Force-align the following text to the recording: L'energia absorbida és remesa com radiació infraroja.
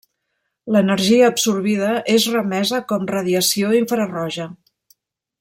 L'energia 0.75 1.27
absorbida 1.33 1.91
és 2.15 2.25
remesa 2.37 2.81
com 2.93 3.07
radiació 3.13 3.75
infraroja. 3.83 4.49